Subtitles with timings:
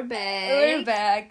[0.00, 0.48] We're back.
[0.48, 1.28] We're back.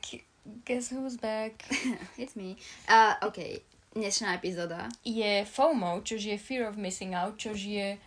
[0.62, 1.66] Guess who's back?
[2.22, 2.54] It's me.
[2.86, 3.66] Uh, OK,
[3.98, 4.94] dnešná epizóda.
[5.02, 7.98] Je FOMO, čož je Fear of Missing Out, čož je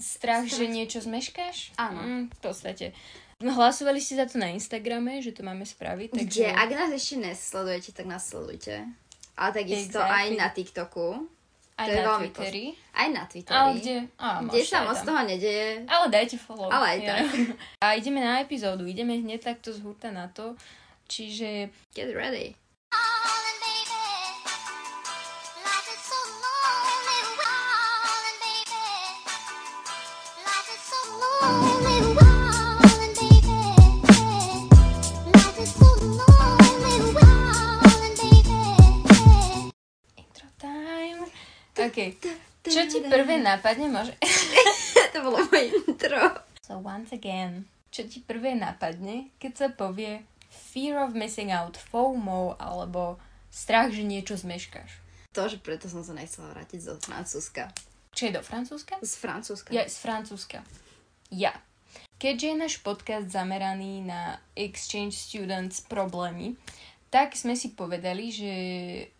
[0.00, 0.64] strach, Strach.
[0.64, 1.76] že niečo zmeškáš?
[1.76, 2.00] Áno.
[2.00, 2.96] Mm, v podstate.
[3.44, 6.40] Hlasovali ste za to na Instagrame, že to máme spraviť, takže...
[6.40, 8.88] Kde, ak nás ešte nesledujete, tak nás sledujte.
[9.36, 10.16] Ale takisto Exactly.
[10.16, 11.08] aj na TikToku.
[11.82, 12.64] Aj to je na veľmi Twitteri.
[12.92, 13.56] Aj na Twitteri.
[13.56, 13.96] Ale kde?
[14.16, 15.68] Á, Kde sa moc toho nedeje.
[15.84, 16.70] Ale dajte follow.
[16.70, 17.08] Ale aj Ja.
[17.10, 17.22] tak.
[17.84, 18.86] A ideme na epizódu.
[18.86, 20.54] Ideme hneď takto z hurta na to.
[21.06, 22.54] Čiže Get ready.
[41.88, 41.98] OK.
[42.62, 43.90] Čo ti prvé napadne?
[43.90, 44.14] Môže...
[45.12, 46.22] to bolo moje intro.
[46.62, 52.54] So once again, čo ti prvé napadne, keď sa povie fear of missing out, FOMO,
[52.56, 53.18] alebo
[53.50, 55.02] strach, že niečo zmeškáš?
[55.32, 57.72] To, že preto som sa nechcela vrátiť zo Francúzska.
[58.12, 59.00] Čo je do Francúzska?
[59.00, 59.68] Z Francúzska.
[59.72, 60.60] Ja, z Francúzska.
[61.32, 61.56] Ja.
[62.20, 66.54] Keďže je náš podcast zameraný na exchange students problémy,
[67.12, 68.52] tak sme si povedali, že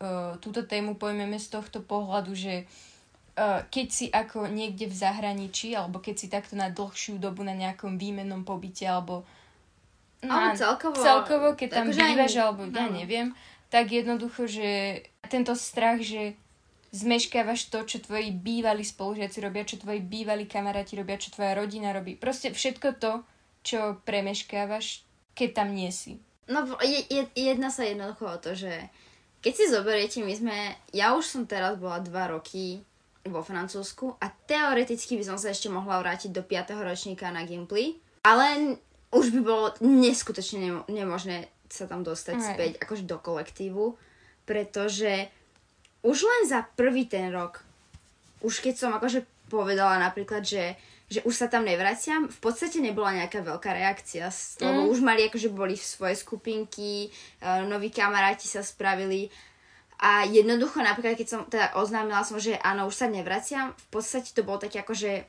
[0.00, 2.64] uh, túto tému pojmeme z tohto pohľadu, že
[3.36, 7.52] uh, keď si ako niekde v zahraničí, alebo keď si takto na dlhšiu dobu na
[7.52, 9.28] nejakom výmennom pobyte, alebo
[10.24, 13.28] Alebo celkovo- celkovo keď tam akože bývaš, alebo ja neviem,
[13.68, 16.32] tak jednoducho, že tento strach, že
[16.92, 21.92] zmeškávaš to, čo tvoji bývalí spolužiaci robia, čo tvoji bývalí kamaráti robia, čo tvoja rodina
[21.92, 22.16] robí.
[22.16, 23.12] Proste všetko to,
[23.64, 26.20] čo premeškávaš, keď tam nie si.
[26.50, 28.70] No, je, je, jedná sa jednoducho o to, že
[29.42, 30.56] keď si zoberiete, my sme,
[30.94, 32.82] ja už som teraz bola dva roky
[33.22, 36.74] vo Francúzsku a teoreticky by som sa ešte mohla vrátiť do 5.
[36.82, 38.78] ročníka na Gimply, ale
[39.14, 42.48] už by bolo neskutočne nemo- nemožné sa tam dostať Hej.
[42.54, 43.96] späť akože do kolektívu,
[44.44, 45.30] pretože
[46.02, 47.62] už len za prvý ten rok,
[48.42, 50.74] už keď som akože povedala napríklad, že,
[51.12, 54.88] že už sa tam nevraciam, v podstate nebola nejaká veľká reakcia, s- lebo Mm.
[54.88, 59.28] už mali akože boli v svoje skupinky, uh, noví kamaráti sa spravili
[59.98, 64.32] a jednoducho napríklad, keď som teda oznámila som, že áno, už sa nevraciam, v podstate
[64.32, 65.28] to bol taký akože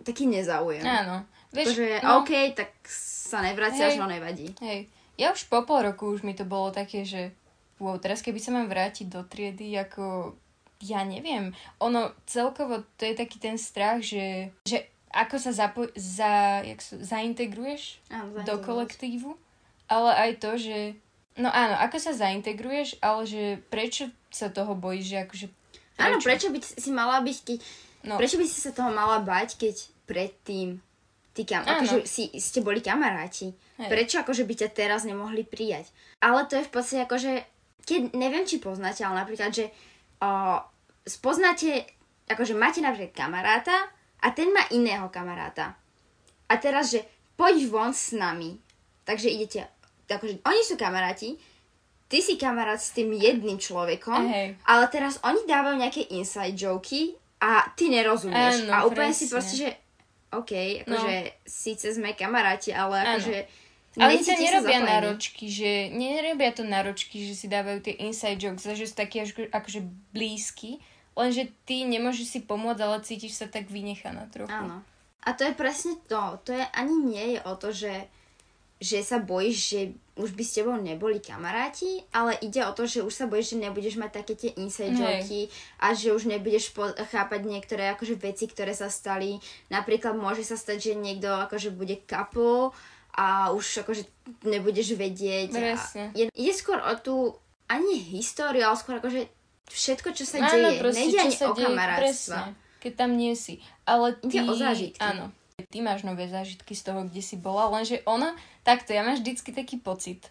[0.00, 0.80] taký nezáujem.
[0.80, 1.26] Áno.
[1.48, 3.98] Vieš, Že no, OK, tak sa nevraciaš, Hej.
[3.98, 4.52] no nevadí.
[4.60, 4.86] hej,
[5.16, 7.32] ja už po pol roku už mi to bolo také, že
[7.76, 10.36] wow, teraz keby sa mám vrátiť do triedy, ako
[10.78, 16.60] ja neviem, ono celkovo to je taký ten strach, že, že ako sa zapo- za,
[16.62, 19.34] jak sa, zaintegruješ Áno, do kolektívu,
[19.88, 20.78] ale aj to, že
[21.34, 25.46] no áno, ako sa zaintegruješ, ale že prečo sa toho bojíš, že akože
[25.98, 27.58] Áno, prečo by si mala byť, keď,
[28.06, 28.14] No.
[28.14, 29.74] prečo by si sa toho mala bať, keď
[30.06, 30.78] predtým
[31.34, 31.82] ty kam, Áno.
[31.82, 33.50] akože si, ste boli kamaráti.
[33.78, 33.90] Hej.
[33.90, 35.90] Prečo akože by ťa teraz nemohli prijať?
[36.22, 37.32] Ale to je v podstate akože,
[37.82, 39.70] keď, neviem, či poznáte, ale napríklad, že
[40.22, 40.62] o,
[41.02, 41.86] spoznáte,
[42.30, 43.74] akože máte napríklad kamaráta
[44.18, 45.78] a ten má iného kamaráta.
[46.48, 47.04] A teraz, že
[47.38, 48.58] poď von s nami.
[49.06, 49.64] Takže idete,
[50.08, 51.38] akože oni sú kamaráti,
[52.08, 54.56] ty si kamarát s tým jedným človekom, Hej.
[54.64, 58.64] ale teraz oni dávajú nejaké inside joky a ty nerozumieš.
[58.66, 59.32] Áno, a úplne si presne.
[59.32, 59.68] proste, že
[60.28, 60.52] OK,
[60.84, 61.14] akože
[61.48, 63.36] síce sme kamaráti, ale akože
[63.96, 64.92] Ale sa nerobia zapojení.
[64.92, 69.80] náročky, že nerobia to náročky, že si dávajú tie inside jokes, že sú takí akože
[70.12, 70.78] blízky,
[71.18, 74.54] lenže ty nemôžeš si pomôcť, ale cítiš sa tak vynechaná trochu.
[74.54, 74.86] Áno.
[75.26, 76.38] A to je presne to.
[76.46, 78.06] To je ani nie je o to, že,
[78.78, 79.80] že sa bojíš, že
[80.18, 83.62] už by s tebou neboli kamaráti, ale ide o to, že už sa bojíš, že
[83.66, 85.46] nebudeš mať také tie inside joky
[85.78, 89.38] a že už nebudeš po- chápať niektoré akože veci, ktoré sa stali.
[89.70, 92.74] Napríklad môže sa stať, že niekto akože bude couple
[93.14, 94.06] a už akože
[94.46, 95.50] nebudeš vedieť.
[95.54, 96.04] Presne.
[96.14, 97.34] Je, ide skôr o tú
[97.70, 99.28] ani históriu, ale skôr akože
[99.70, 100.80] všetko, čo sa Áno, deje.
[100.80, 102.40] proste, Nejde ani o kamarátstva.
[102.80, 103.60] keď tam nie si.
[103.84, 104.40] Ale ty...
[104.40, 105.00] Ide o zážitky.
[105.00, 105.30] Áno.
[105.58, 109.50] Ty máš nové zážitky z toho, kde si bola, lenže ona, takto, ja mám vždycky
[109.50, 110.30] taký pocit,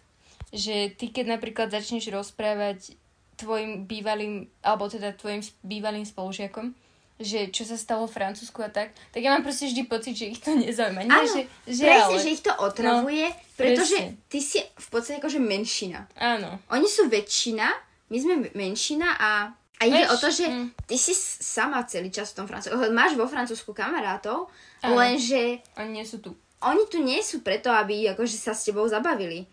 [0.50, 2.96] že ty keď napríklad začneš rozprávať
[3.36, 6.72] tvojim bývalým, alebo teda tvojim bývalým spolužiakom,
[7.18, 10.32] že čo sa stalo v Francúzsku a tak, tak ja mám proste vždy pocit, že
[10.32, 11.02] ich to nezaujíma.
[11.02, 12.22] Nie, Áno, že, že presne, ale...
[12.22, 13.26] že ich to otravuje,
[13.58, 14.22] pretože presne.
[14.30, 16.06] ty si v podstate akože menšina.
[16.14, 16.62] Áno.
[16.70, 17.66] Oni sú väčšina,
[18.08, 20.68] my sme menšina a, a ide Vieš, o to, že mm.
[20.88, 21.12] ty si
[21.44, 22.76] sama celý čas v tom Francúzsku.
[22.92, 24.48] Máš vo Francúzsku kamarátov,
[24.80, 24.96] Áno.
[24.96, 26.32] lenže Oni nie sú tu.
[26.64, 29.44] oni tu nie sú preto, aby akože sa s tebou zabavili.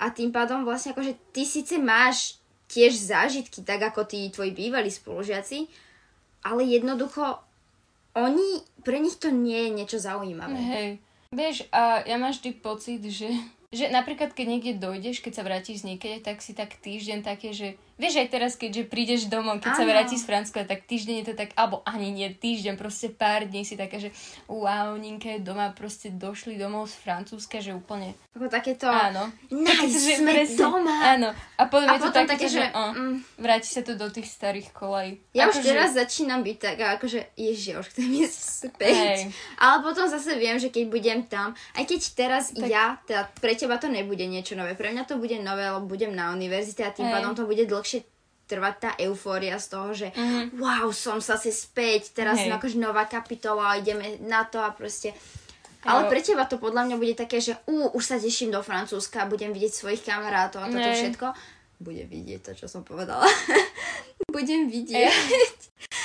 [0.00, 2.40] A tým pádom vlastne akože ty síce máš
[2.72, 5.68] tiež zážitky, tak ako tí tvoji bývalí spolužiaci,
[6.46, 7.36] ale jednoducho
[8.16, 10.56] oni, pre nich to nie je niečo zaujímavé.
[10.56, 10.88] Hej.
[11.30, 13.30] Vieš, a ja mám vždy pocit, že
[13.70, 17.54] že napríklad, keď niekde dojdeš, keď sa vrátiš z niekde, tak si tak týždeň také,
[17.54, 19.92] že vieš aj teraz, keďže prídeš domov, keď sa Áno.
[19.92, 23.68] vrátiš z Francúzska, tak týždeň je to tak, alebo ani nie týždeň, proste pár dní
[23.68, 24.08] si taká, že
[24.48, 28.88] wow, Ninka je doma, proste došli domov z Francúzska, že úplne, Ako takéto...
[28.88, 29.28] áno.
[29.52, 30.96] Nice, že sme presne, doma.
[31.12, 31.28] Áno.
[31.60, 33.16] A potom A je to potom také, také, že, že, o, mm.
[33.36, 35.20] vráti sa to do tých starých kolej.
[35.36, 38.94] Ja už Akože- teraz začínam byť tak, akože, ježiš, ja už chcem ísť späť.
[38.94, 39.20] Hej.
[39.58, 43.58] Ale potom zase viem, že keď budem tam, aj keď teraz Tak- ja, teda pre
[43.58, 46.94] teba to nebude niečo nové, pre mňa to bude nové, lebo budem na univerzite a
[46.94, 47.14] tým Hej.
[47.18, 47.89] pádom to bude dlhšie
[48.46, 50.58] trvať tá eufória z toho, že Mhm.
[50.58, 55.14] wow, som sa si späť, teraz je akože nová kapitola, ideme na to a proste...
[55.80, 59.24] Ale pre teba to podľa mňa bude také, že ú, už sa teším do Francúzska,
[59.24, 60.92] budem vidieť svojich kamarátov a toto Nej.
[60.92, 61.26] všetko.
[61.80, 63.24] Bude vidieť to, čo som povedala.
[64.28, 65.56] budem vidieť.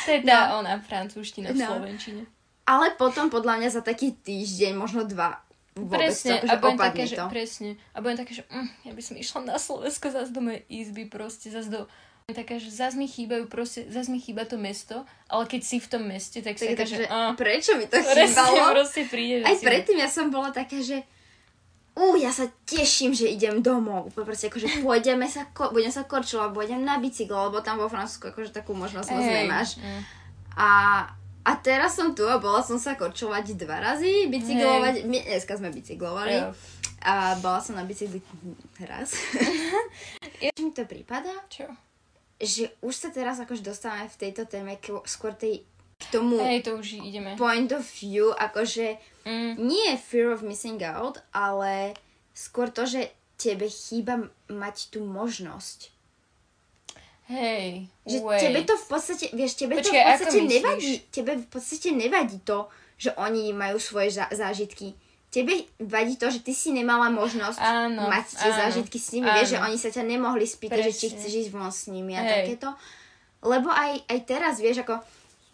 [0.06, 1.68] To je tá ona, francúzština v No.
[1.68, 2.24] Slovenčine.
[2.64, 5.44] Ale potom podľa mňa za taký týždeň, možno dva,
[5.76, 8.70] vôbec presne, to, a že budem opadne také, že, presne, a budem také, že mm,
[8.84, 11.82] ja by som išla na Slovensko zase do mojej izby, proste zase do
[12.26, 15.88] taká, že zase mi chýbajú, proste, zase mi chýba to mesto, ale keď si v
[15.88, 18.74] tom meste, tak si Tak, taká, takže že á, prečo mi to presne, chýbalo?
[18.74, 19.62] proste príde, že Aj si...
[19.62, 21.06] predtým ja som bola taká, že
[21.94, 24.10] ú, ja sa teším, že idem domov.
[24.12, 28.34] Proste akože pôjdeme sa, ko- budem sa korčovať, pôjdem na bicyklo, lebo tam vo Francúzsku
[28.34, 29.78] akože takú možnosť moc nemáš.
[29.78, 30.02] mm.
[30.58, 30.70] A,
[31.46, 35.70] a teraz som tu a bola som sa korčovať dva razy, bicyklovať, my, dneska sme
[35.70, 36.36] bicyklovali.
[36.42, 36.50] Jo.
[37.06, 38.18] A bola som na bicykli
[38.82, 39.14] raz.
[40.58, 41.30] Čo mi to prípada?
[41.48, 41.70] Čo?
[42.36, 45.64] že už sa teraz akože dostávame v tejto téme k, skôr tej,
[45.96, 47.40] k tomu Hej, to už ideme.
[47.40, 49.58] point of view, akože Mm.
[49.58, 51.98] nie fear of missing out, ale
[52.38, 53.10] skôr to, že
[53.42, 55.95] tebe chýba mať tú možnosť.
[57.26, 58.42] Hej, Že wait.
[58.42, 62.38] tebe to v podstate, vieš, tebe to Počkaj, v podstate nevadí, tebe v podstate nevadí
[62.46, 62.70] to,
[63.02, 64.94] že oni majú svoje zá- zážitky.
[65.34, 69.28] Tebe vadí to, že ty si nemala možnosť Áno, mať tie áno, zážitky s nimi,
[69.28, 69.66] vieš, že áno.
[69.68, 72.32] oni sa ťa nemohli spýtať, že či chceš ísť von s nimi a Hej.
[72.56, 72.70] takéto.
[73.42, 75.02] Lebo aj, aj teraz, vieš, ako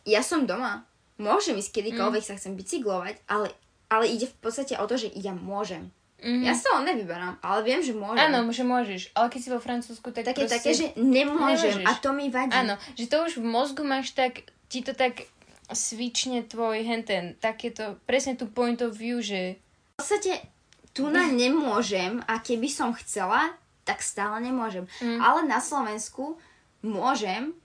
[0.06, 0.83] ja som doma,
[1.17, 3.47] môžem ísť kedykoľvek sa chcem bicyklovať, ale,
[3.88, 5.89] ale ide v podstate o to, že ja môžem.
[6.21, 6.44] Mhm.
[6.44, 8.21] Ja sa ho nevyberám, ale viem, že môžem.
[8.21, 10.53] Áno, že môžeš, ale keď si vo Francúzsku, tak Také, proste...
[10.56, 11.83] také, že nemôžem Nemôžeš.
[11.83, 12.53] a to mi vadí.
[12.53, 15.25] Áno, že to už v mozgu máš tak, ti to tak
[15.68, 19.57] svične tvoj henten, takéto, presne tu point of view, že
[19.95, 20.45] V podstate
[20.91, 24.85] tu na nemôžem a keby som chcela, tak stále nemôžem.
[25.00, 25.17] Mm.
[25.17, 26.35] Ale na Slovensku
[26.81, 27.56] môžem,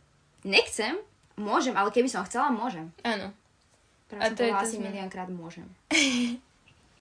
[0.42, 0.94] nechcem,
[1.34, 2.88] môžem, ale keby som chcela, môžem.
[3.02, 3.34] áno.
[4.06, 5.66] Práve A to je to asi sme- miliónkrát môžem.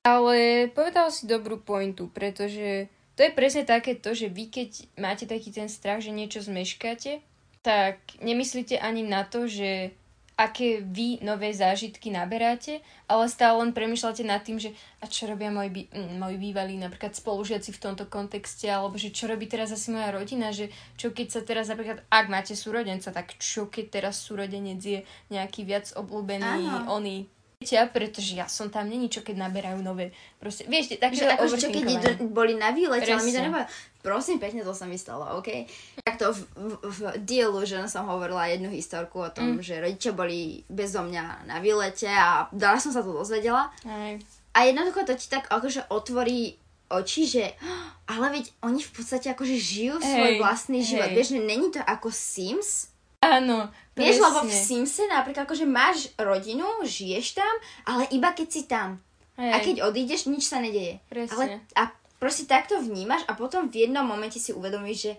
[0.05, 4.69] Ale povedal si dobrú pointu, pretože to je presne takéto, že vy keď
[5.01, 7.25] máte taký ten strach, že niečo zmeškáte,
[7.65, 9.97] tak nemyslíte ani na to, že
[10.35, 15.47] aké vy nové zážitky naberáte, ale stále len premyšľate nad tým, že a čo robia
[15.47, 19.71] moji, bí- mm, moji bývalí napríklad spolužiaci v tomto kontexte, alebo že čo robí teraz
[19.71, 20.67] asi moja rodina, že
[20.99, 24.99] čo keď sa teraz napríklad, ak máte súrodenca, tak čo keď teraz súrodenec je
[25.31, 26.99] nejaký viac obľúbený, Áno.
[26.99, 31.33] oný dieťa, pretože ja som tam, není čo keď naberajú nové, proste, vieš, takže Takže
[31.33, 31.83] akože čo keď
[32.25, 33.69] boli na výlete, ale mi to nepovedal.
[33.97, 35.65] Prosím, pekne to sa mi stalo, OK?
[35.99, 39.61] Takto v, v, v Delusion som hovorila jednu historku o tom, Mm.
[39.61, 43.73] že rodičia boli bezo mňa na výlete a dala som sa to dozvedela.
[43.83, 44.13] Aj,
[44.51, 46.53] A jednoducho to ti tak akože otvorí
[46.87, 47.43] oči, že
[48.11, 51.09] ale veď oni v podstate akože žijú svoj Hej, vlastný život.
[51.09, 51.15] hej.
[51.15, 52.93] Vieš, že není to ako Sims.
[53.25, 57.55] áno, Vieš, lebo v Simse napríklad akože máš rodinu, žiješ tam,
[57.87, 58.99] ale iba keď si tam.
[59.39, 59.51] Hej.
[59.51, 60.99] A keď odídeš, nič sa nedeje.
[61.07, 61.35] Presne.
[61.35, 65.13] Ale, a proste takto vnímaš a potom v jednom momente si uvedomíš, že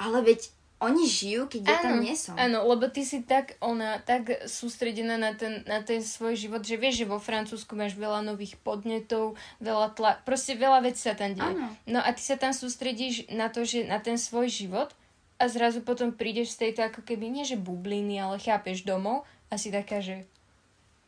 [0.00, 0.52] ale veď
[0.84, 2.36] oni žijú, keď ja tam nie som.
[2.36, 6.76] Áno, lebo ty si tak, ona, tak sústredená na ten, na ten svoj život, že
[6.76, 11.32] vieš, že vo Francúzsku máš veľa nových podnetov, veľa tla, proste veľa vecí sa tam
[11.32, 11.56] deje.
[11.56, 11.72] Áno.
[11.88, 14.92] No a ty sa tam sústredíš na to, že na ten svoj život
[15.38, 19.58] a zrazu potom prídeš z tejto ako keby, nie že bubliny, ale chápeš domov a
[19.58, 20.24] si taká, že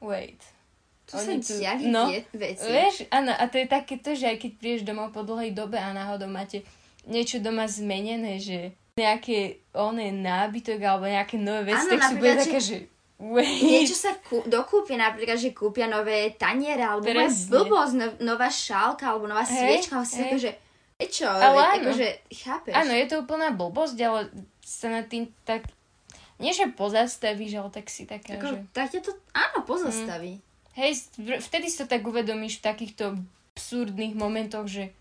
[0.02, 0.38] wait.
[1.06, 2.66] Tu sa tu- no, veci.
[2.66, 5.78] Vieš, áno, a to je také to, že aj keď prídeš domov po dlhej dobe
[5.78, 6.66] a náhodou máte
[7.06, 12.34] niečo doma zmenené, že nejaké oné nábytok alebo nejaké nové veci, Áno, tak si bude
[12.34, 12.76] taká, že
[13.22, 13.62] wait.
[13.62, 19.30] Niečo sa kú, dokúpi, napríklad, že kúpia nové taniere, alebo blbosť, no, nová šálka, alebo
[19.30, 20.22] nová sviečka, ale si hej.
[20.26, 20.50] také, že
[20.96, 21.28] prečo?
[21.28, 21.72] Ale Veď áno.
[21.80, 22.72] akože, chápeš?
[22.72, 24.20] Áno, je to úplná blbosť, ale
[24.64, 25.64] sa nad tým tak,
[26.36, 28.58] nie že pozastavíš, ale tak si taká, Ako, že...
[28.76, 30.40] tak ťa to, áno, pozastaví.
[30.76, 33.16] Hej, v- vtedy to tak uvedomíš v takýchto
[33.56, 34.92] absurdných momentoch, že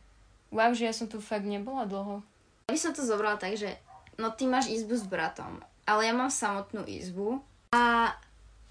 [0.55, 2.23] wow, že ja som tu fakt nebola dlho.
[2.67, 3.75] Ja by som to zobrala tak, že
[4.15, 7.43] no ty máš izbu s bratom, ale ja mám samotnú izbu
[7.75, 8.15] a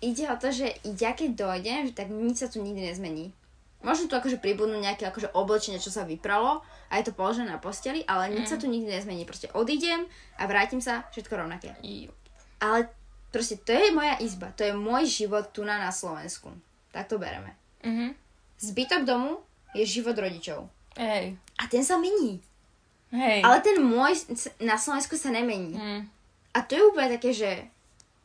[0.01, 3.37] ide o to, že ja keď dojdem, tak nič sa tu nikdy nezmení.
[3.85, 7.61] Možno tu akože pribudnú nejaké akože oblečenie, čo sa vypralo a je to položené na
[7.61, 9.29] posteli, ale nič sa tu nikdy nezmení.
[9.29, 10.09] Proste odídem
[10.41, 11.77] a vrátim sa, všetko rovnaké.
[12.65, 12.89] Ale
[13.29, 16.49] proste to je moja izba, to je môj život tu na, na Slovensku.
[16.97, 17.53] Tak to bereme.
[17.85, 18.17] Mhm.
[18.59, 19.45] Zbytok domu
[19.77, 20.71] je život rodičov.
[20.97, 21.37] Hej.
[21.59, 22.41] A ten sa mení.
[23.11, 23.43] Hej.
[23.43, 24.15] Ale ten môj
[24.63, 25.75] na Slovensku sa nemení.
[25.75, 26.03] Mm.
[26.55, 27.67] A to je úplne také, že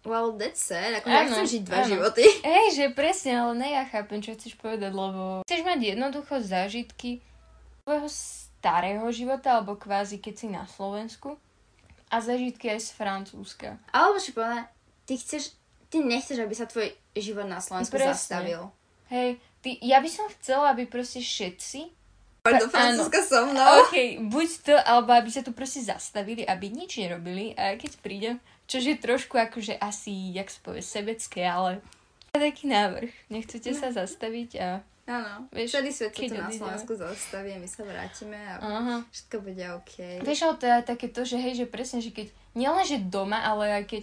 [0.05, 0.99] well, that's sad.
[0.99, 1.89] Ako ja chcem žiť dva áno.
[1.91, 2.23] životy.
[2.47, 7.19] Hej, že presne, ale ne, ja chápem, čo chceš povedať, lebo chceš mať jednoducho zážitky
[7.83, 11.39] svojho starého života, alebo kvázi keď si na Slovensku
[12.09, 13.69] a zážitky aj z Francúzska.
[13.89, 14.67] Alebo si povedať,
[15.05, 15.55] ty chceš,
[15.89, 18.13] ty nechceš, aby sa tvoj život na Slovensku Presne.
[18.13, 18.61] zastavil.
[19.09, 21.99] Hej, ty, ja by som chcela, aby proste všetci
[22.45, 22.65] do.
[22.71, 23.85] Francúzska so mnou.
[23.85, 28.35] OK, buď to, alebo aby sa tu proste zastavili, aby nič nerobili a keď prídem,
[28.69, 31.81] čo je trošku akože asi, jak sa povie, sebecké, ale
[32.29, 33.09] taký návrh.
[33.27, 34.69] Nechcete sa zastaviť a...
[35.09, 36.53] Áno, Vieš, celý svet sa na.
[36.53, 38.95] Slovensku zastaví my sa vrátime a Aha.
[39.09, 40.21] všetko bude OK.
[40.21, 43.41] Vieš, ale to je také to, že hej, že presne, že keď, nielen že doma,
[43.41, 44.01] ale aj keď,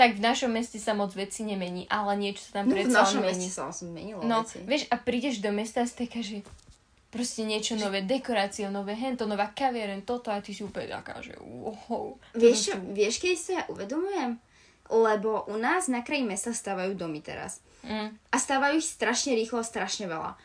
[0.00, 2.96] tak v našom meste sa moc veci nemení, ale niečo sa No, tam v predsa
[2.96, 3.52] našom len meste mení.
[3.52, 4.58] sa zmenilo No, veci.
[4.64, 6.40] vieš, a prídeš do mesta a si taká, že
[7.16, 11.32] proste niečo nové, dekorácie, nové hento, nová kaviareň, toto a ty si úplne taká, že
[11.40, 12.20] wow.
[12.36, 14.30] Vieš, čo, vieš, keď to ja uvedomujem?
[14.92, 17.64] Lebo u nás na kraji mesta stávajú domy teraz.
[17.80, 18.12] Mm.
[18.12, 20.36] A stávajú ich strašne rýchlo, strašne veľa.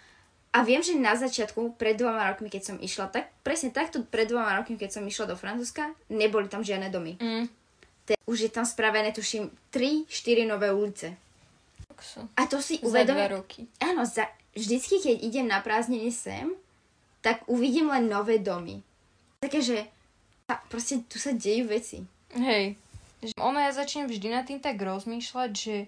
[0.51, 4.32] A viem, že na začiatku, pred dvoma rokmi, keď som išla, tak presne takto pred
[4.32, 7.20] dvoma rokmi, keď som išla do Francúzska, neboli tam žiadne domy.
[7.20, 7.46] Mm.
[8.08, 11.16] Te, už je tam spravené, tuším, 3-4 nové ulice.
[12.34, 13.70] A to si Za dva roky.
[13.78, 16.51] Áno, za, vždycky, keď idem na prázdniny sem,
[17.22, 18.81] tak uvidím len nové domy.
[19.41, 19.77] Také, že
[20.51, 22.03] a proste tu sa dejú veci.
[22.36, 22.75] Hej.
[23.39, 25.88] Ono ja začnem vždy nad tým tak rozmýšľať, že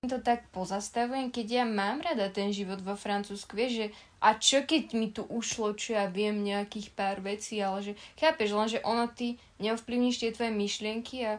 [0.00, 3.86] to tak pozastavujem, keď ja mám rada ten život vo Francúzsku, vieš, že
[4.24, 8.56] a čo keď mi tu ušlo, čo ja viem, nejakých pár vecí, ale že chápeš,
[8.56, 11.36] len že ono ty neovplyvníš tie tvoje myšlienky a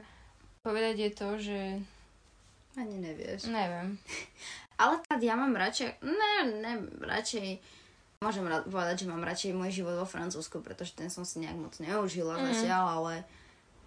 [0.61, 1.59] povedať je to, že
[2.77, 3.49] Ani nevieš.
[3.49, 3.97] neviem.
[4.81, 6.73] Ale tak ja mám radšej, ne, ne,
[7.05, 7.61] radšej,
[8.17, 11.53] môžem ra- povedať, že mám radšej môj život vo Francúzsku, pretože ten som si nejak
[11.53, 12.43] moc neužila mm.
[12.49, 13.15] zatiaľ, ale,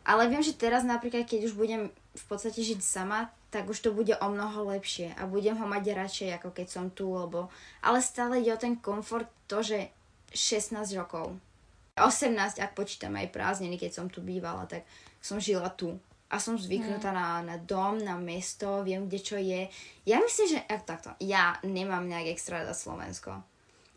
[0.06, 3.90] ale viem, že teraz napríklad, keď už budem v podstate žiť sama, tak už to
[3.90, 7.50] bude o mnoho lepšie a budem ho mať radšej, ako keď som tu, lebo,
[7.82, 9.90] ale stále ide o ten komfort, to, že
[10.30, 11.34] 16 rokov,
[11.98, 14.82] 18, ak počítam aj prázdniny, keď som tu bývala, tak
[15.22, 15.94] som žila tu.
[16.32, 19.68] A som zvyknutá na, na dom, na mesto, viem, kde čo je.
[20.08, 20.58] Ja myslím, že...
[20.66, 23.38] ak takto, ja nemám nejak extra rada Slovensko.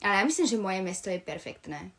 [0.04, 1.90] Ale ja myslím, že moje mesto je perfektné.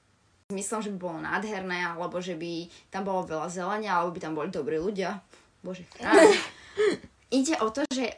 [0.55, 4.35] Myslím, že by bolo nádherné, alebo že by tam bolo veľa zelenia, alebo by tam
[4.39, 5.19] boli dobrí ľudia.
[5.61, 5.85] Bože.
[7.39, 8.15] Ide o to, že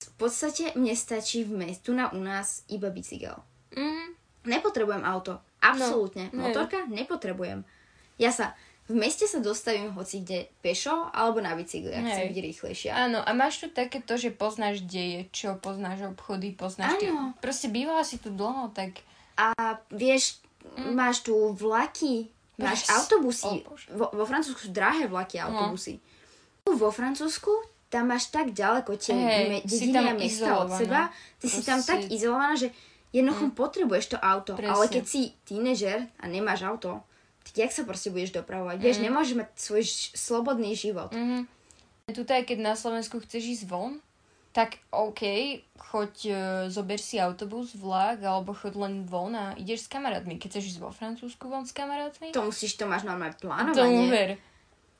[0.00, 3.36] v podstate mne stačí v mestu na u nás iba bicykel.
[3.76, 4.16] Mm,
[4.48, 5.44] Nepotrebujem auto.
[5.60, 6.32] Absolútne.
[6.32, 7.60] No, Motorka nepotrebujem.
[8.16, 8.56] Ja sa
[8.90, 12.90] v meste sa dostavím hoci kde pešo alebo na bicykli, ak chcem byť rýchlejšia.
[12.90, 16.98] áno, a máš tu také to, že poznáš deje, čo poznáš obchody, poznáš.
[17.06, 17.38] Áno.
[17.38, 18.98] Proste bývala si tu dlho, tak
[19.40, 20.36] A vieš,
[20.92, 22.28] máš tu vlaky,
[22.60, 23.64] máš Pres- autobusy.
[23.64, 23.86] O Bože.
[23.96, 25.96] Vo, vo Francúzsku sú drahé vlaky a autobusy.
[26.60, 27.48] Tu Vo Francúzsku
[27.88, 29.16] tam máš tak ďaleko tie
[29.64, 31.08] si dediny a mesta od seba.
[31.40, 32.68] Ty si tam Proste- tak izolovaná, že
[33.16, 34.54] jednoducho potrebuješ to auto.
[34.60, 34.76] Presne.
[34.76, 37.00] Ale keď si tínežer a nemáš auto,
[37.42, 38.76] tak jak sa proste budeš dopravovať?
[38.76, 41.10] Vieš, nemôžeš mať svoj ž- slobodný život.
[41.10, 41.48] Mhm.
[42.10, 44.02] Tuto aj keď na Slovensku chceš ísť von,
[44.50, 45.22] tak OK,
[45.78, 46.34] choď, e,
[46.66, 50.34] zober si autobus, vlak, alebo choď len von a ideš s kamarátmi.
[50.36, 54.10] Keď chceš ísť vo Francúzsku von s kamarátmi, To musíš, to máš normálne plánovanie.
[54.10, 54.30] ver.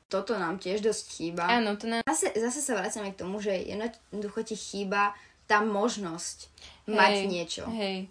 [0.07, 1.47] Toto nám tiež dosť chýba.
[1.47, 1.99] Áno, to nám...
[2.03, 5.11] Zase, zase sa vraciame k tomu, že jednoducho ti chýba
[5.47, 6.47] tá možnosť
[6.87, 7.63] mať niečo.
[7.67, 8.07] Hej.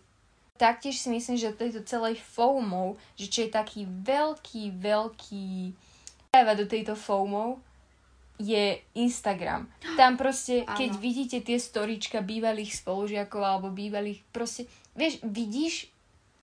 [0.60, 5.48] Taktiež si myslím, že tejto celej FOMO, že čo je taký veľký, veľký
[6.28, 7.64] práva do tejto FOMO,
[8.36, 9.72] je Instagram.
[10.00, 11.00] Tam proste, keď Áno.
[11.00, 15.88] vidíte tie storička bývalých spolužiakov alebo bývalých, proste, vieš, vidíš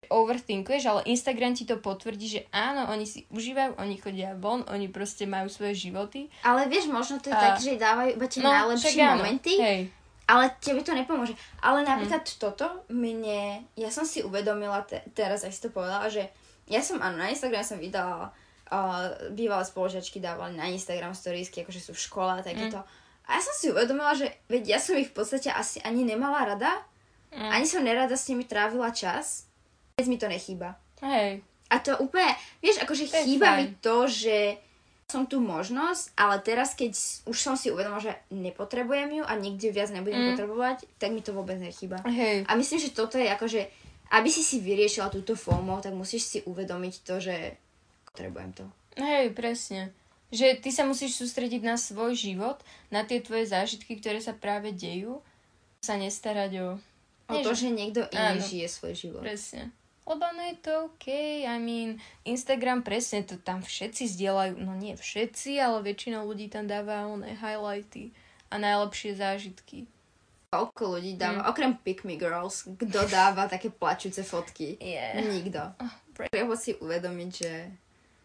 [0.09, 4.87] overthinkuješ, ale Instagram ti to potvrdí, že áno, oni si užívajú, oni chodia von, oni
[4.87, 6.31] proste majú svoje životy.
[6.47, 9.11] Ale vieš, možno to je A- tak, že dávajú iba tie najlepšie však áno.
[9.19, 9.81] momenty, Hej.
[10.27, 11.33] Ale tebe to nepomôže.
[11.63, 12.35] Ale napríklad Hm.
[12.37, 16.27] toto mne, ja som si uvedomila te, teraz, ak si to povedala, že
[16.67, 18.35] ja som, áno, na Instagram som vydala,
[18.67, 22.83] uh, bývalé spoložiačky dávali na Instagram storiesky, akože sú v škole a takéto.
[22.83, 22.87] Hm.
[23.27, 26.43] A ja som si uvedomila, že veď ja som ich v podstate asi ani nemala
[26.43, 26.71] rada,
[27.31, 27.51] Hm.
[27.51, 29.47] ani som nerada s nimi trávila čas,
[29.95, 30.75] veď mi to nechýba.
[31.03, 31.43] Hej.
[31.67, 32.31] A to úplne,
[32.63, 33.59] vieš, akože je chýba fajn.
[33.59, 34.55] mi to, že
[35.07, 36.91] som tú možnosť, ale teraz, keď
[37.23, 40.29] už som si uvedomila, že nepotrebujem ju a nikdy ju viac nebudem Mm.
[40.29, 42.03] potrebovať, tak mi to vôbec nechýba.
[42.03, 42.43] Hej.
[42.43, 43.71] A myslím, že toto je akože,
[44.09, 47.55] aby si si vyriešila túto FOMO, tak musíš si uvedomiť to, že
[48.05, 48.65] potrebujem to.
[48.97, 49.95] Hej, presne.
[50.27, 52.59] Že ty sa musíš sústrediť na svoj život,
[52.89, 55.23] na tie tvoje zážitky, ktoré sa práve dejú,
[55.79, 56.67] sa nestarať o...
[57.27, 58.43] O to, že- že niekto iný Áno.
[58.43, 59.23] žije svoj život.
[59.23, 59.71] Presne.
[60.07, 61.11] Lebo no je to OK,
[61.43, 66.63] I mean, Instagram presne to tam všetci zdieľajú, no nie všetci, ale väčšina ľudí tam
[66.63, 68.15] dáva oné highlighty
[68.47, 69.83] a najlepšie zážitky.
[70.47, 71.51] Koľko ľudí dáva, Mm.
[71.51, 74.79] okrem Pick Me Girls, kto dáva také plačúce fotky?
[74.79, 75.19] Yeah.
[75.19, 75.75] Nikto.
[76.15, 77.51] pre- Treba si uvedomiť, že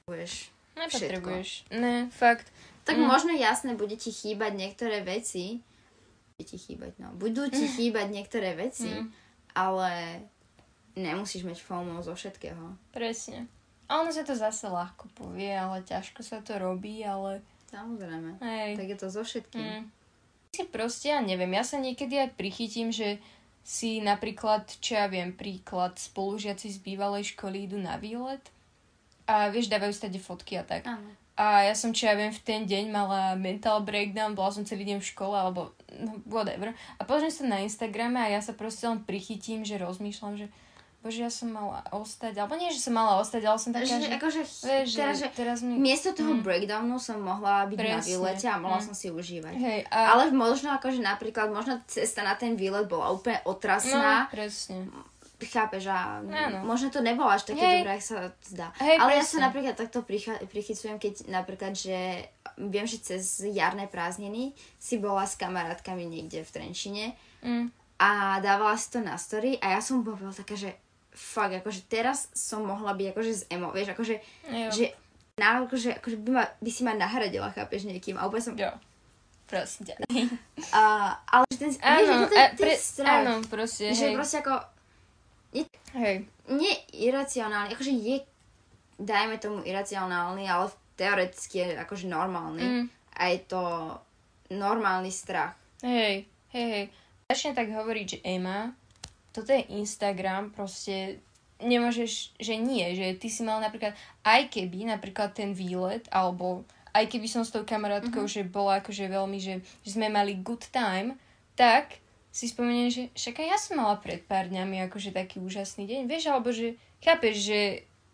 [0.04, 1.68] budeš Nepotrebuješ.
[1.70, 2.48] Ne, fakt.
[2.82, 3.04] Tak Mm.
[3.04, 5.60] možno jasné, bude ti chýbať niektoré veci.
[6.32, 7.10] Bude ti chýbať, no.
[7.12, 9.10] Budú ti chýbať niektoré veci, Mm.
[9.52, 9.90] ale
[10.96, 12.76] nemusíš mať FOMO zo všetkého.
[12.92, 13.48] Presne.
[13.90, 18.40] A ono sa to zase ľahko povie, ale ťažko sa to robí, ale Samozrejme.
[18.40, 18.72] hej.
[18.76, 19.60] Tak je to zo všetkým.
[19.60, 19.84] Mm.
[20.52, 23.20] Si proste, ja neviem, ja sa niekedy aj prichytím, že
[23.62, 28.42] si napríklad, čo ja viem, príklad, spolužiaci z bývalej školy idú na výlet
[29.24, 30.84] a vieš, dávajú stade fotky a tak.
[30.84, 31.14] Áno.
[31.32, 34.84] A ja som, čo ja viem, v ten deň mala mental breakdown, bola som celý
[34.84, 36.76] deň v škole, alebo no, whatever.
[37.00, 40.52] A pozriem sa na Instagrame a ja sa proste len prichytím, že rozmýšľam, že
[41.02, 43.98] bože, ja som mala ostať, alebo nie, že som mala ostať, ale som taká, Že,
[43.98, 45.74] že, akože, vieš, teraz, že teraz mi...
[45.76, 46.46] miesto toho Mm.
[46.46, 48.06] breakdownu som mohla byť na Presne.
[48.08, 48.86] výlete a mohla Mm.
[48.86, 49.54] som si užívať.
[49.54, 49.98] Hej, a...
[50.14, 54.30] Ale možno akože napríklad, možno cesta na ten výlet bola úplne no, otrasná.
[54.30, 54.86] presne.
[55.42, 56.62] Chápeš, a Áno.
[56.62, 57.76] možno to nebolo až také Hej.
[57.82, 58.70] dobré, ak sa zdá.
[58.78, 59.34] Hej, Ale ja presne.
[59.34, 59.98] sa napríklad takto
[60.46, 62.30] prichycujem, keď napríklad, že
[62.62, 67.04] viem, že cez jarné prázdniny si bola s kamarátkami niekde v Trenčine
[67.42, 67.74] Mm.
[67.98, 70.78] a dávala si to na story a ja som bola taká, že
[71.12, 74.16] fakt, akože teraz som mohla byť akože z emo, vieš, akože,
[74.48, 74.68] Jo.
[74.72, 74.84] že
[75.36, 78.72] na, akože, akože by, ma, by si ma nahradila, chápeš, niekým a úplne som, Jo.
[79.46, 79.94] Prosím ťa.
[80.80, 80.82] a,
[81.28, 84.04] ale že ten, vieš, Áno, že to je, a ten pre, strach, áno, proste, že
[84.08, 84.14] hej.
[84.16, 84.54] proste ako,
[86.00, 86.16] hej.
[86.48, 88.16] nie iracionálny, akože je,
[88.96, 92.64] dajme tomu iracionálny, ale teoreticky je akože normálny.
[92.64, 92.84] Mm.
[93.12, 93.60] A je to
[94.48, 95.52] normálny strach.
[95.84, 96.24] Hej,
[96.56, 96.84] hej, hej.
[97.28, 98.72] Začne tak hovoriť, že Ema,
[99.32, 101.18] toto je Instagram, proste
[101.62, 107.08] nemôžeš, že nie, že ty si mal napríklad, aj keby napríklad ten výlet, alebo aj
[107.08, 108.44] keby som s tou kamarátkou, mm-hmm.
[108.44, 111.16] že bola akože veľmi, že, že sme mali good time,
[111.56, 115.84] tak si spomeniem, že však aj ja som mala pred pár dňami akože taký úžasný
[115.84, 117.60] deň, vieš, alebo že chápeš, že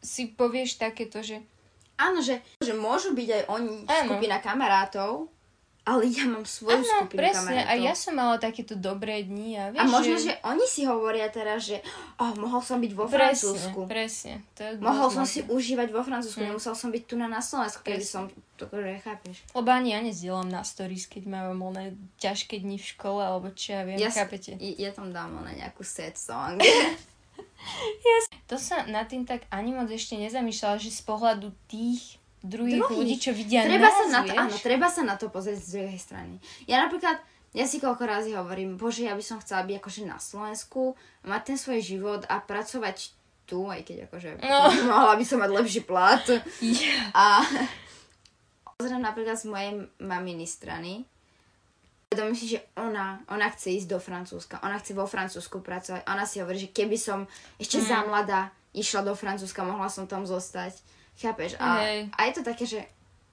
[0.03, 1.43] si povieš takéto, že
[1.99, 4.07] Áno, že, že môžu byť aj oni Áno.
[4.07, 5.27] skupina kamarátov,
[5.89, 7.73] ale ja mám svoju áno, skupinu presne, kamarátov.
[7.73, 10.33] a ja som mala takéto dobré dni a vieš, a možno, že...
[10.45, 11.81] oni si hovoria teraz, že
[12.21, 13.89] oh, mohol som byť vo Francúzsku.
[13.89, 14.57] Presne, presne.
[14.57, 16.53] To je Mohol som si užívať vo Francúzsku, Hm.
[16.53, 18.05] nemusel som byť tu na, na Slovensku, Presne.
[18.05, 18.25] som
[18.61, 19.37] to akože chápeš.
[19.57, 23.73] Lebo ani ja nezdielam na stories, keď mám oné ťažké dni v škole, alebo čo
[23.73, 24.61] ja viem, Ja, chápete?
[24.61, 26.61] ja, ja tam dám na nejakú set song.
[28.49, 32.99] To sa nad tým tak ani moc ešte nezamýšľala, že z pohľadu tých druhých, Druhých.
[32.99, 34.39] ľudí, čo vidia treba nás, sa na to, vieš?
[34.39, 36.35] áno, treba sa na to pozrieť z druhej strany.
[36.65, 37.19] Ja napríklad,
[37.51, 41.43] ja si koľko razy hovorím, bože, ja by som chcela byť akože na Slovensku, mať
[41.45, 43.11] ten svoj život a pracovať
[43.43, 44.71] tu, aj keď akože No.
[44.93, 46.23] mohla by som mať lepší plat.
[46.61, 47.11] Yeah.
[47.11, 47.43] A
[48.77, 51.03] pozriem napríklad z mojej maminy strany,
[52.09, 56.23] uvedomím si, že ona, ona chce ísť do Francúzska, ona chce vo Francúzsku pracovať, ona
[56.23, 57.85] si hovorí, že keby som ešte Mm.
[57.85, 60.79] za mladá išla do Francúzska, mohla som tam zostať.
[61.19, 61.59] Chápeš?
[61.59, 62.15] A, Hej.
[62.15, 62.81] a je to také, že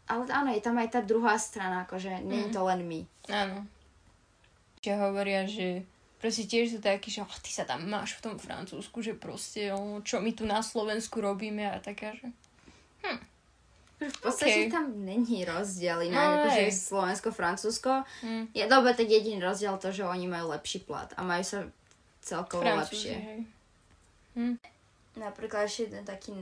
[0.05, 2.53] ale áno, je tam aj tá druhá strana, akože nie je Mm.
[2.53, 2.99] to len my.
[3.27, 3.57] Áno.
[4.79, 5.81] Čo hovoria, že
[6.17, 9.69] proste tiež sú takí, že oh, ty sa tam máš v tom Francúzsku, že proste,
[9.69, 12.29] oh, čo my tu na Slovensku robíme a taká, že...
[13.95, 14.75] V podstate Okej.
[14.75, 16.73] tam není rozdiel No, inak, akože hej.
[16.73, 17.91] Slovensko, Francúzsko.
[18.21, 18.51] Hm.
[18.51, 21.59] Je dobre, tak jediný rozdiel to, že oni majú lepší plat a majú sa
[22.19, 23.15] celkovo Francúzi, lepšie.
[23.15, 23.39] hej.
[25.15, 26.35] Napríklad ešte jeden taký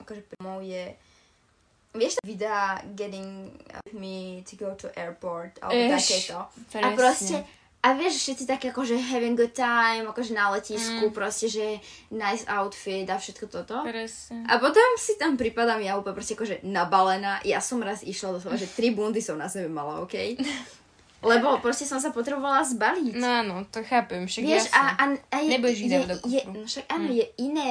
[0.00, 0.84] akože príjmov je
[1.88, 3.48] Vieš videá Getting
[3.92, 6.38] Me to go to airport alebo Eš, takéto.
[6.78, 7.40] A proste
[7.78, 11.14] a vieš, všetci také akože having good time, akože na letisku, Mm.
[11.14, 11.78] proste, že
[12.10, 13.86] nice outfit a všetko toto.
[13.86, 14.42] Presne.
[14.44, 17.38] A potom si tam pripadám ja úplne proste akože nabalená.
[17.42, 20.14] Ja som raz išla do toho, že tri bundy som na sebe mala, OK?
[21.24, 23.14] Lebo proste som sa potrebovala zbaliť.
[23.14, 24.74] No áno, to chápem, však Vieš, jasne.
[24.74, 27.14] a, a, a je, Nebudeš je, je, no však áno, Hm.
[27.14, 27.70] je iné,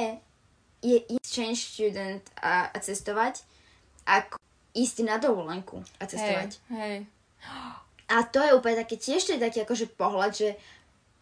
[0.82, 3.42] je exchange student a, a cestovať,
[4.06, 4.38] ako
[4.76, 6.62] ísť na dovolenku a cestovať.
[6.70, 6.98] Hej, hej.
[8.08, 10.50] A to je úplne také, tiež to je taký akože pohľad, že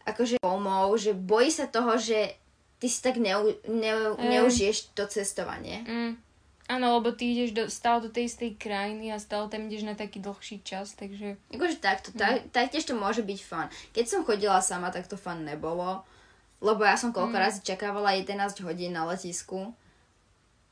[0.07, 2.31] akože pomov, že bojí sa toho, že
[2.79, 5.83] ty si tak neu, neu, neužiješ to cestovanie.
[5.83, 6.13] Mm.
[6.67, 9.95] Áno, lebo ty ideš do, stále do tej istej krajiny a stále tam ideš na
[9.95, 11.39] taký dlhší čas, takže...
[11.47, 13.67] Akože takto, tak, taktiež to môže byť fun.
[13.95, 16.03] Keď som chodila sama, tak to fun nebolo.
[16.57, 19.73] Lebo ja som koľko razy čakávala 11 hodín na letisku.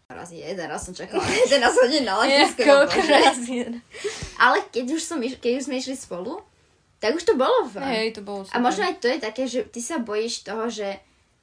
[0.05, 2.61] Raz jeden raz som čakala 11 hodín na letisku.
[2.61, 3.81] no bože.
[4.37, 6.41] Ale keď už, som, iš- keď už sme išli spolu,
[6.97, 7.81] tak už to bolo fun.
[7.81, 8.61] Hej, to bolo A super.
[8.61, 10.97] možno aj to je také, že ty sa bojíš toho, že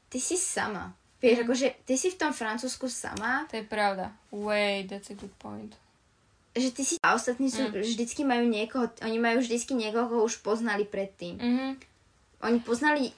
[0.08, 0.94] ty si sama.
[1.18, 4.10] Vieš, akože ty si v tom Francúzsku sama, To je pravda.
[4.28, 5.70] Wait, that's a good point.
[6.52, 10.42] že ty si a ostatní sú, vždycky majú niekoho, oni majú vždycky niekoho, koho už
[10.42, 11.38] poznali predtým.
[11.38, 11.66] Mhm.
[12.42, 13.14] Oni poznali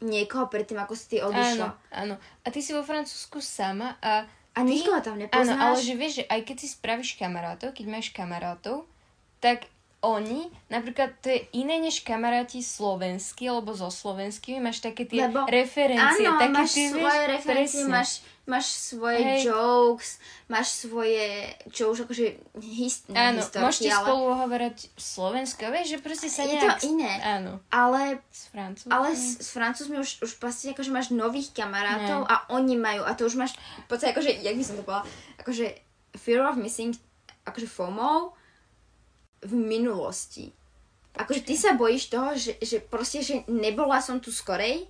[0.00, 1.68] niekoho predtým, ako si ty odišla.
[1.68, 2.14] Áno, áno.
[2.42, 4.28] A ty si vo Francúzsku sama a...
[4.56, 5.60] A ty- nikoho tam Áno, nepoznáš.
[5.60, 8.88] ale že vieš, že aj keď si spravíš kamarátov, keď máš kamarátov,
[9.36, 9.68] tak
[10.00, 15.44] oni, napríklad to je iné než kamaráti slovenskí, alebo so slovenskými, máš také tie Lebo-
[15.44, 16.24] referencie.
[16.24, 17.92] Áno, také máš tie, svoje vieš, referencie, presne.
[17.92, 18.10] máš,
[18.46, 19.50] máš svoje Hej.
[19.50, 22.26] jokes, máš svoje, čo už akože
[22.62, 26.78] his, ne, Áno, historky, môžete ale, spolu hovoriť slovensko, vieš, že proste sa Je nejak...
[26.78, 27.12] to iné.
[27.26, 28.90] Áno, ale, s francúzmi.
[28.94, 32.30] ale s, s francúzmi už, už proste akože máš nových kamarátov Ne.
[32.30, 35.04] a oni majú, a to už máš, v podstate akože, jak by som to povedala,
[35.42, 35.66] akože
[36.14, 36.94] fear of missing,
[37.42, 38.30] akože FOMO
[39.42, 40.54] v minulosti.
[41.16, 44.86] Akože ty sa bojíš toho, že, že proste, že nebola som tu skorej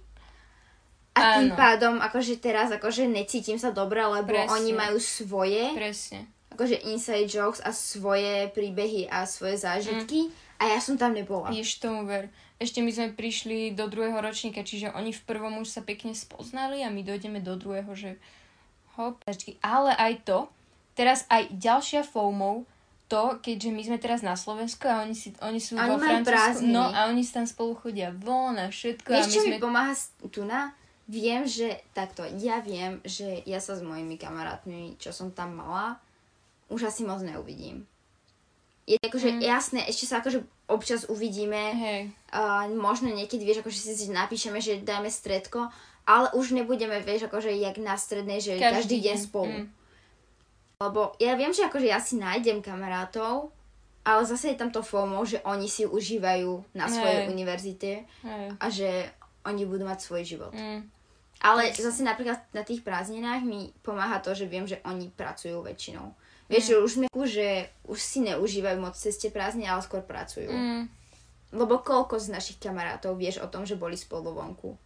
[1.16, 1.56] a tým Áno.
[1.56, 4.52] pádom akože teraz akože necítim sa dobre, lebo Presne.
[4.52, 6.28] oni majú svoje Presne.
[6.52, 10.28] akože inside jokes a svoje príbehy a svoje zážitky
[10.60, 11.48] a ja som tam nebola.
[11.48, 12.28] Vieš tomu ver.
[12.56, 16.80] Ešte my sme prišli do druhého ročníka, čiže oni v prvom už sa pekne spoznali
[16.80, 18.16] a my dojdeme do druhého, že
[18.96, 19.20] hop.
[19.60, 20.48] Ale aj to,
[20.96, 22.64] teraz aj ďalšia FOMO,
[23.12, 26.64] to, keďže my sme teraz na Slovensku a oni, si, oni sú Oni vo Francúzsku,
[26.64, 29.06] no a oni si tam spolu chodia von a všetko.
[29.12, 29.52] Vieš, a my čo sme...
[29.52, 29.94] mi pomáha
[30.32, 30.72] tu na?
[31.06, 36.02] Viem, že takto, ja viem, že ja sa s mojimi kamarátmi, čo som tam mala,
[36.66, 37.86] už asi moc neuvidím.
[38.86, 42.00] Je akože jasné, ešte sa akože občas uvidíme, Hej,
[42.34, 45.70] uh, možno niekedy, vieš, akože si napíšeme, že dajme stredko,
[46.06, 49.56] ale už nebudeme, vieš, akože jak na strednej, že každý, každý deň spolu.
[49.62, 49.66] Mm.
[50.82, 53.50] Lebo ja viem, že akože ja si nájdem kamarátov,
[54.06, 57.30] ale zase je tam to FOMO, že oni si užívajú na svojej Hej.
[57.30, 57.92] univerzite
[58.22, 58.46] Hej.
[58.54, 59.10] a že
[59.42, 60.54] oni budú mať svoj život.
[60.54, 60.86] Mm.
[61.40, 66.16] Ale zase napríklad na tých prázdninách mi pomáha to, že viem, že oni pracujú väčšinou.
[66.46, 70.48] Vieš, že už sme že už si neužívajú moc ceste prázdne, ale skôr pracujú.
[70.48, 70.86] Mm.
[71.54, 74.78] Lebo koľko z našich kamarátov vieš o tom, že boli spolu vonku?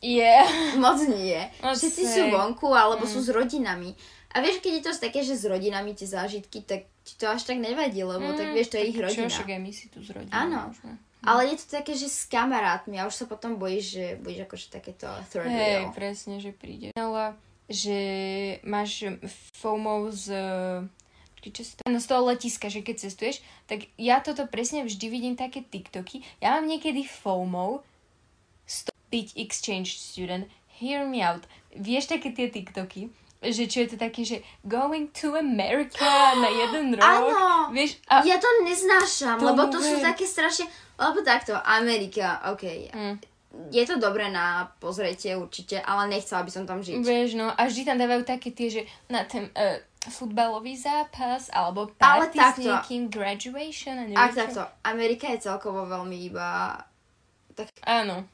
[0.00, 0.48] Yeah.
[0.80, 1.36] Moc nie.
[1.60, 3.92] Moc Všetci sú vonku, alebo sú s rodinami.
[4.32, 7.44] A vieš, keď je to také, že s rodinami tie zážitky, tak ti to až
[7.44, 9.28] tak nevadí, lebo tak vieš, to je ich Mm, rodina.
[9.28, 10.70] Čo, však aj my si tu s rodinou Áno.
[10.70, 10.94] môžeme.
[11.20, 14.66] Ale je to také, že s kamarátmi a už sa potom bojíš, že budeš akože
[14.72, 15.92] takéto third wheel.
[15.92, 16.96] presne, že príde.
[16.96, 17.36] Ale
[17.70, 17.98] že
[18.66, 19.06] máš
[19.60, 20.34] FOMO z,
[21.36, 24.82] počkej, čo si to, no z toho letiska, že keď cestuješ, tak ja toto presne
[24.82, 26.24] vždy vidím také TikToky.
[26.42, 27.86] Ja mám niekedy FOMO
[28.66, 30.48] z byť exchange student.
[30.80, 31.44] Hear me out.
[31.76, 33.12] Vieš také tie TikToky?
[33.40, 36.04] Že čo je to také, že going to America
[36.36, 37.04] na jeden rok.
[37.04, 37.72] Áno.
[37.72, 40.68] Vieš, a Ja to neznášam, To lebo to sú také strašne...
[41.00, 42.92] Lebo takto, Amerika, OK.
[42.92, 43.16] Mm.
[43.72, 47.00] Je to dobré na pozretie určite, ale nechcela by som tam žiť.
[47.00, 51.88] Vieš, no a vždy tam dávajú také tie, že na ten uh, futbalový zápas, alebo
[51.96, 52.62] Ale party s takto.
[52.68, 56.76] niekým, graduation a Ak takto, Amerika je celkovo veľmi iba...
[57.56, 58.28] Tak, Áno,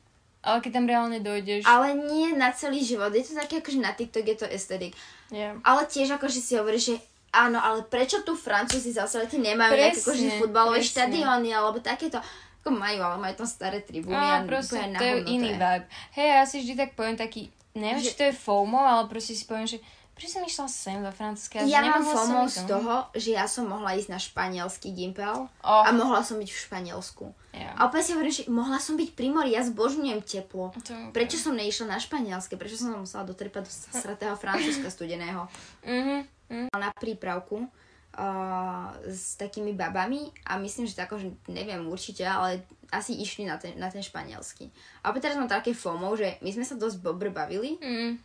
[0.46, 1.66] ale keď tam reálne dojdeš...
[1.66, 3.10] ale nie na celý život.
[3.10, 4.94] Je to také, akože na TikTok je to estetik.
[5.34, 5.58] Yeah.
[5.66, 6.96] Ale tiež akože si hovoríš, že
[7.34, 10.92] áno, ale prečo tu Francúzi zase tí nemajú nejaké Presne, akože futbalové presne.
[10.94, 12.22] štadióny alebo takéto.
[12.62, 15.86] Ako majú, ale majú tam staré tribúny No, proste to je iný vibe.
[16.18, 19.34] Hej, ja si vždy tak poviem taký, neviem, Že- či to je FOMO, ale proste
[19.38, 19.78] si poviem, že
[20.16, 21.60] prečo som išla sem do Francúzska?
[21.68, 25.84] Ja že mám FOMO z toho, že ja som mohla ísť na španielský gimpel Oh.
[25.84, 27.24] a mohla som byť v Španielsku.
[27.52, 27.76] Ja.
[27.76, 30.72] A opäť si hovorím, že mohla som byť pri mori, ja zbožňujem teplo.
[30.80, 32.56] Je Prečo som neišla na španielske?
[32.56, 35.44] Prečo som sa musela dotrepať do sratého francúzska studeného?
[35.84, 36.16] Mhm,
[36.48, 36.66] mhm.
[36.72, 37.68] na prípravku
[38.16, 43.44] uh, s takými babami a myslím, že to ako, že neviem určite, ale asi išli
[43.44, 44.72] na ten, na ten španielsky.
[45.04, 48.16] A opäť teraz mám také FOMO, že my sme sa dosť bobre bavili Mm.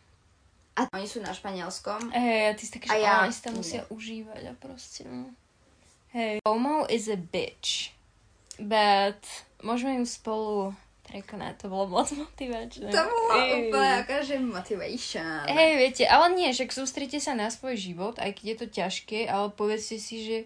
[0.71, 2.09] A oni sú na španielskom.
[2.09, 5.03] Hej, a ty si také, A že ja- oni si tam musia užívať a proste,
[5.03, 5.27] no.
[6.11, 6.39] Hej.
[6.41, 7.91] FOMO is a bitch.
[8.57, 9.19] But
[9.61, 10.53] môžeme ju spolu
[11.07, 12.87] prekonať, to bolo moc motivačné.
[12.87, 13.67] To bolo Ej.
[13.67, 15.43] úplne akože motivation.
[15.47, 19.19] Hej, viete, ale nie, však sústrite sa na svoj život, aj keď je to ťažké,
[19.27, 20.37] ale povedzte si, že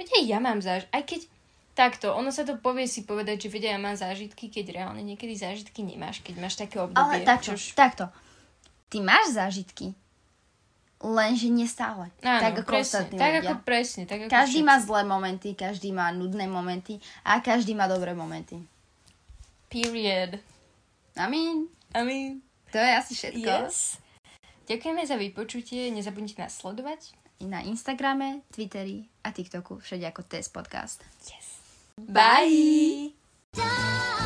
[0.00, 0.88] veď aj ja mám záž...
[0.92, 1.28] Aj keď
[1.74, 5.34] takto, ono sa to povie si povedať, že aj ja mám zážitky, keď reálne niekedy
[5.36, 7.22] zážitky nemáš, keď máš také obdobie.
[7.22, 8.08] Ale takto, čož- takto.
[8.88, 9.92] Ty máš zážitky,
[10.98, 12.08] lenže nestále.
[12.24, 13.42] Áno, tak ako presne, ostatní tak ľudia.
[13.44, 14.68] ako presne, tak ako Každý všetci.
[14.68, 18.56] má zlé momenty, každý má nudné momenty a každý má dobré momenty.
[19.68, 20.40] Period.
[21.14, 22.40] I mean, I mean,
[22.72, 23.44] to je asi všetko.
[23.44, 24.00] yes.
[24.64, 27.12] Ďakujeme za vypočutie, nezabudnite nás sledovať.
[27.38, 31.00] I na Instagrame, Twitteri a TikToku všade ako Test Podcast.
[31.24, 31.60] Yes.
[31.96, 33.12] Bye.
[33.54, 34.17] Bye.